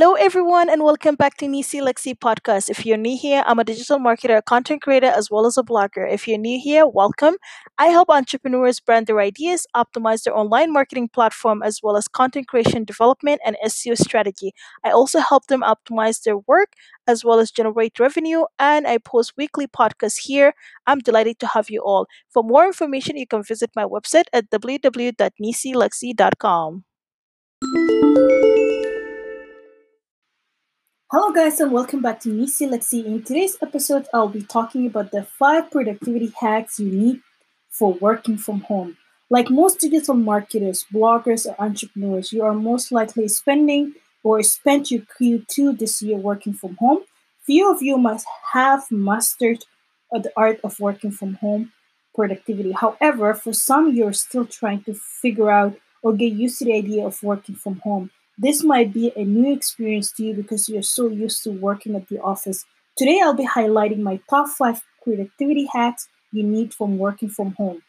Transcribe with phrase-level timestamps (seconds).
[0.00, 2.70] Hello, everyone, and welcome back to Nisi Lexi podcast.
[2.70, 5.64] If you're new here, I'm a digital marketer, a content creator, as well as a
[5.64, 6.08] blogger.
[6.08, 7.34] If you're new here, welcome.
[7.78, 12.46] I help entrepreneurs brand their ideas, optimize their online marketing platform, as well as content
[12.46, 14.52] creation development and SEO strategy.
[14.84, 16.74] I also help them optimize their work
[17.08, 20.54] as well as generate revenue, and I post weekly podcasts here.
[20.86, 22.06] I'm delighted to have you all.
[22.30, 26.84] For more information, you can visit my website at www.nisilexi.com.
[31.10, 33.02] Hello, guys, and welcome back to Nisi Lexi.
[33.02, 37.22] In today's episode, I'll be talking about the five productivity hacks you need
[37.70, 38.98] for working from home.
[39.30, 45.00] Like most digital marketers, bloggers, or entrepreneurs, you are most likely spending or spent your
[45.18, 47.04] Q2 this year working from home.
[47.46, 49.64] Few of you must have mastered
[50.12, 51.72] the art of working from home
[52.14, 52.72] productivity.
[52.72, 57.06] However, for some, you're still trying to figure out or get used to the idea
[57.06, 58.10] of working from home.
[58.38, 62.08] This might be a new experience to you because you're so used to working at
[62.08, 62.64] the office.
[62.96, 67.82] Today, I'll be highlighting my top five productivity hacks you need from working from home.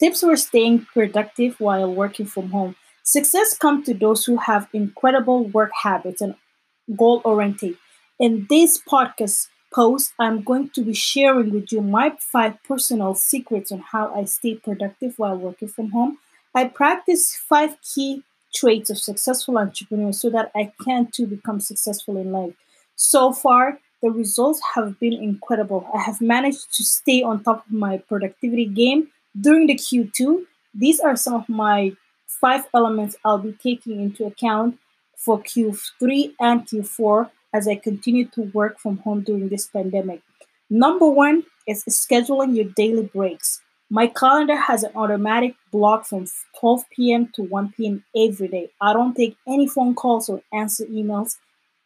[0.00, 2.74] Tips for staying productive while working from home.
[3.04, 6.34] Success comes to those who have incredible work habits and
[6.96, 7.76] goal oriented.
[8.18, 13.70] In this podcast post, I'm going to be sharing with you my five personal secrets
[13.70, 16.18] on how I stay productive while working from home.
[16.54, 22.16] I practice five key traits of successful entrepreneurs so that I can too become successful
[22.16, 22.54] in life.
[22.96, 25.88] So far, the results have been incredible.
[25.94, 29.08] I have managed to stay on top of my productivity game
[29.40, 30.44] during the Q2.
[30.74, 31.92] These are some of my
[32.26, 34.78] five elements I'll be taking into account
[35.16, 40.20] for Q3 and Q4 as I continue to work from home during this pandemic.
[40.68, 43.61] Number one is scheduling your daily breaks.
[43.94, 46.26] My calendar has an automatic block from
[46.58, 47.28] 12 p.m.
[47.34, 48.02] to 1 p.m.
[48.16, 48.70] every day.
[48.80, 51.36] I don't take any phone calls or answer emails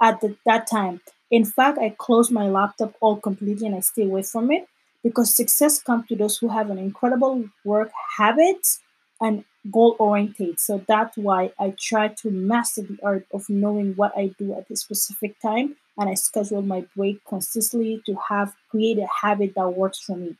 [0.00, 1.00] at the, that time.
[1.32, 4.68] In fact, I close my laptop all completely and I stay away from it
[5.02, 8.64] because success comes to those who have an incredible work habit
[9.20, 10.60] and goal oriented.
[10.60, 14.70] So that's why I try to master the art of knowing what I do at
[14.70, 19.70] a specific time and I schedule my break consistently to have create a habit that
[19.70, 20.36] works for me.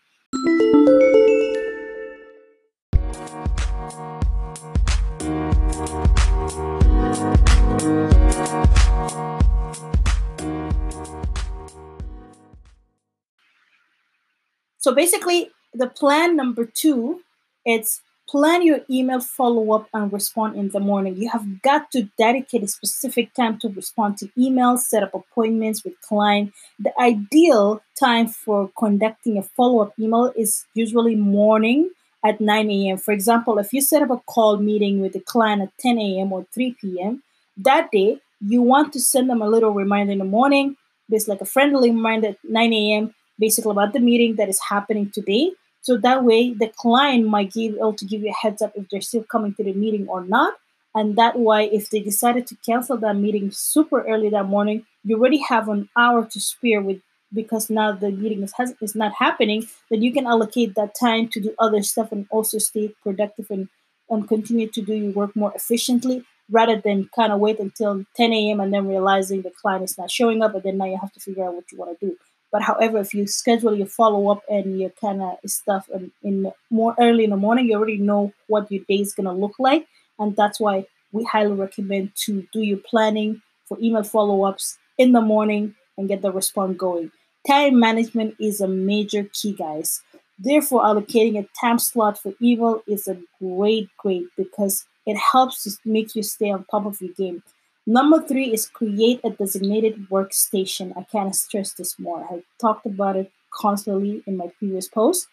[14.87, 17.23] So basically, the plan number two,
[17.65, 21.17] it's plan your email follow up and respond in the morning.
[21.17, 25.83] You have got to dedicate a specific time to respond to emails, set up appointments
[25.85, 26.53] with client.
[26.79, 31.91] The ideal time for conducting a follow up email is usually morning
[32.25, 32.97] at 9 a.m.
[32.97, 36.33] For example, if you set up a call meeting with a client at 10 a.m.
[36.33, 37.25] or 3 p.m.,
[37.57, 40.77] that day you want to send them a little reminder in the morning.
[41.09, 45.11] There's like a friendly reminder at 9 a.m basically about the meeting that is happening
[45.11, 45.53] today.
[45.83, 48.89] So that way, the client might be able to give you a heads up if
[48.89, 50.55] they're still coming to the meeting or not.
[50.95, 55.17] And that way, if they decided to cancel that meeting super early that morning, you
[55.17, 57.01] already have an hour to spare with
[57.33, 61.29] because now the meeting is, has, is not happening, then you can allocate that time
[61.29, 63.69] to do other stuff and also stay productive and,
[64.09, 68.33] and continue to do your work more efficiently rather than kind of wait until 10
[68.33, 68.61] a.m.
[68.61, 71.21] and then realizing the client is not showing up, and then now you have to
[71.21, 72.17] figure out what you want to do.
[72.53, 76.53] But however, if you schedule your follow up and your kind of stuff in, in
[76.71, 79.55] more early in the morning, you already know what your day is going to look
[79.59, 79.87] like.
[80.19, 85.13] And that's why we highly recommend to do your planning for email follow ups in
[85.13, 87.11] the morning and get the response going.
[87.47, 90.03] Time management is a major key, guys.
[90.39, 95.71] Therefore, allocating a time slot for email is a great, great because it helps to
[95.85, 97.43] make you stay on top of your game.
[97.87, 100.93] Number three is create a designated workstation.
[100.97, 102.27] I can't stress this more.
[102.29, 105.29] I talked about it constantly in my previous post.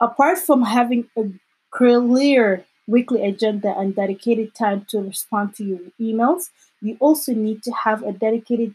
[0.00, 1.30] Apart from having a
[1.70, 6.50] clear weekly agenda and dedicated time to respond to your emails,
[6.82, 8.74] you also need to have a dedicated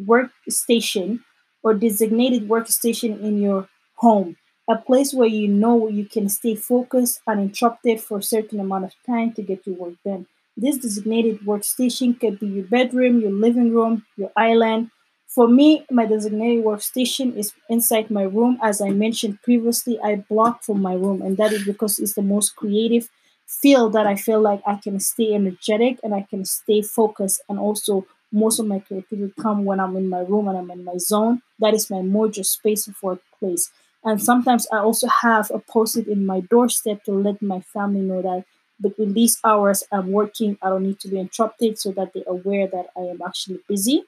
[0.00, 1.20] workstation
[1.62, 4.36] or designated workstation in your home,
[4.68, 8.94] a place where you know you can stay focused uninterrupted for a certain amount of
[9.06, 10.26] time to get your work done.
[10.58, 14.90] This designated workstation could be your bedroom, your living room, your island.
[15.26, 18.58] For me, my designated workstation is inside my room.
[18.62, 22.22] As I mentioned previously, I block from my room, and that is because it's the
[22.34, 23.08] most creative
[23.46, 27.40] feel that I feel like I can stay energetic and I can stay focused.
[27.48, 30.84] And also, most of my creativity come when I'm in my room and I'm in
[30.84, 31.40] my zone.
[31.60, 33.70] That is my mojo space of workplace.
[34.04, 38.22] And sometimes I also have a post-it in my doorstep to let my family know
[38.22, 38.44] that
[38.80, 42.66] between these hours I'm working, I don't need to be interrupted so that they're aware
[42.66, 44.04] that I am actually busy.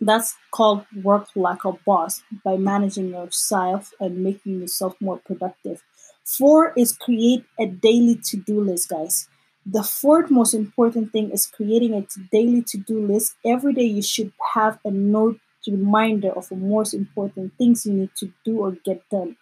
[0.00, 5.82] That's called work like a boss by managing yourself and making yourself more productive.
[6.24, 9.28] Four is create a daily to do list, guys.
[9.66, 13.34] The fourth most important thing is creating a daily to do list.
[13.44, 18.10] Every day, you should have a note reminder of the most important things you need
[18.16, 19.36] to do or get done,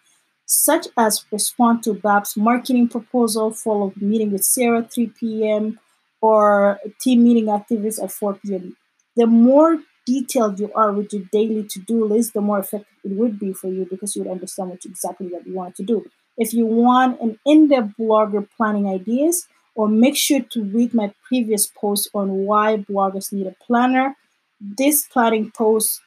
[0.49, 5.79] such as respond to Bab's marketing proposal, follow meeting with Sarah 3 p.m.,
[6.21, 8.75] or team meeting activities at 4 p.m.
[9.15, 13.39] The more detailed you are with your daily to-do list, the more effective it would
[13.39, 16.05] be for you because you would understand what exactly what you want to do.
[16.37, 21.67] If you want an in-depth blogger planning ideas, or make sure to read my previous
[21.67, 24.15] post on why bloggers need a planner.
[24.59, 26.01] This planning post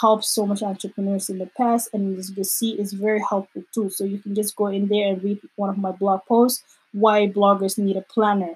[0.00, 3.62] helped so much entrepreneurs in the past, and as you can see, is very helpful
[3.72, 3.90] too.
[3.90, 6.62] So you can just go in there and read one of my blog posts,
[6.92, 8.54] why bloggers need a planner.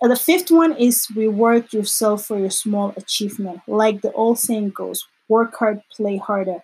[0.00, 3.62] The fifth one is reward yourself for your small achievement.
[3.66, 6.62] Like the old saying goes, work hard, play harder.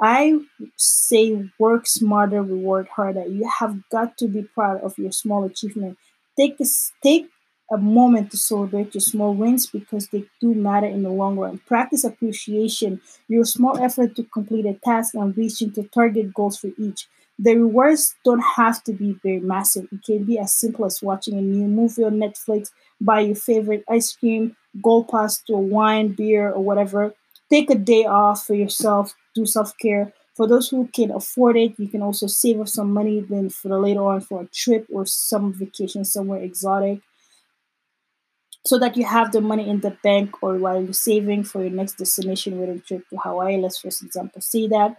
[0.00, 0.38] I
[0.76, 3.26] say work smarter, reward harder.
[3.26, 5.98] You have got to be proud of your small achievement.
[6.38, 6.66] Take a,
[7.02, 7.28] take
[7.70, 11.58] a moment to celebrate your small wins because they do matter in the long run.
[11.66, 16.70] Practice appreciation, your small effort to complete a task and reaching to target goals for
[16.78, 17.06] each.
[17.38, 19.86] The rewards don't have to be very massive.
[19.92, 22.70] It can be as simple as watching a new movie on Netflix,
[23.00, 27.14] buy your favorite ice cream, go past to a wine, beer, or whatever.
[27.50, 30.12] Take a day off for yourself, do self care.
[30.34, 33.68] For those who can afford it, you can also save up some money then for
[33.68, 37.00] the later on for a trip or some vacation somewhere exotic
[38.68, 41.70] so that you have the money in the bank or while you're saving for your
[41.70, 44.96] next destination, whether trip to Hawaii, let's for example say that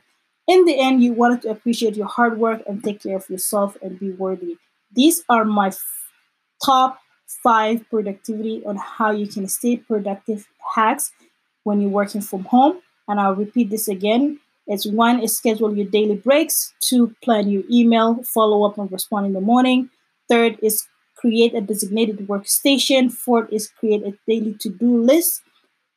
[0.49, 3.77] in the end, you wanted to appreciate your hard work and take care of yourself
[3.83, 4.57] and be worthy.
[4.91, 5.85] These are my f-
[6.65, 6.99] top
[7.43, 11.11] five productivity on how you can stay productive hacks
[11.65, 12.79] when you're working from home.
[13.07, 14.39] And I'll repeat this again.
[14.65, 16.73] It's one is schedule your daily breaks.
[16.81, 19.91] Two, plan your email, follow up and respond in the morning.
[20.29, 20.87] Third is
[21.19, 23.11] create a designated workstation.
[23.11, 25.41] Fourth is create a daily to-do list.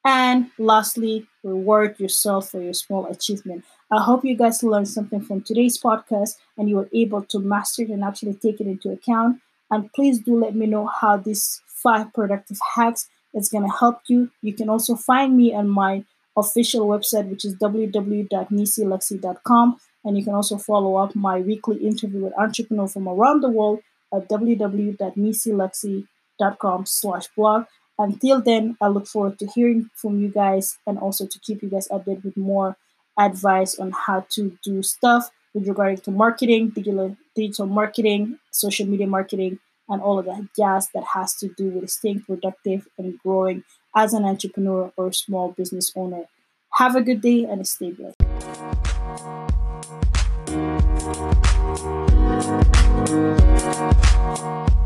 [0.05, 3.65] And lastly, reward yourself for your small achievement.
[3.93, 7.83] I hope you guys learned something from today's podcast and you were able to master
[7.83, 9.41] it and actually take it into account.
[9.71, 14.01] And please do let me know how these five productive hacks is going to help
[14.09, 14.33] you.
[14.43, 16.05] You can also find me on my
[16.37, 19.77] official website, which is www.nisilexi.com.
[20.05, 23.83] And you can also follow up my weekly interview with entrepreneurs from around the world
[24.13, 27.65] at www.nisilexi.com slash blog.
[27.99, 31.69] Until then, I look forward to hearing from you guys and also to keep you
[31.69, 32.77] guys updated with more
[33.19, 39.07] advice on how to do stuff with regard to marketing, digital, digital marketing, social media
[39.07, 43.63] marketing, and all of that jazz that has to do with staying productive and growing
[43.95, 46.25] as an entrepreneur or small business owner.
[46.75, 48.17] Have a good day and stay blessed.
[51.05, 51.43] Thank
[54.41, 54.82] you.